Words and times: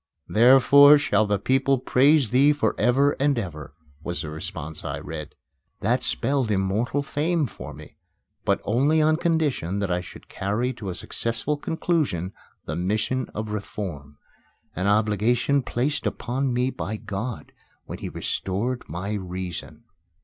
"Therefore 0.29 0.97
shall 0.97 1.27
the 1.27 1.37
people 1.37 1.77
praise 1.77 2.31
thee 2.31 2.53
for 2.53 2.73
ever 2.79 3.11
and 3.19 3.37
ever," 3.37 3.75
was 4.01 4.23
the 4.23 4.31
response 4.31 4.83
I 4.83 4.97
read. 4.97 5.35
That 5.81 6.03
spelled 6.03 6.49
immortal 6.49 7.03
fame 7.03 7.45
for 7.45 7.71
me, 7.71 7.97
but 8.43 8.61
only 8.63 8.99
on 8.99 9.17
condition 9.17 9.77
that 9.77 9.91
I 9.91 10.01
should 10.01 10.27
carry 10.27 10.73
to 10.73 10.89
a 10.89 10.95
successful 10.95 11.55
conclusion 11.55 12.33
the 12.65 12.75
mission 12.75 13.29
of 13.35 13.51
reform 13.51 14.17
an 14.75 14.87
obligation 14.87 15.61
placed 15.61 16.07
upon 16.07 16.51
me 16.51 16.71
by 16.71 16.97
God 16.97 17.51
when 17.85 17.99
He 17.99 18.09
restored 18.09 18.81
my 18.89 19.11
reason. 19.11 19.83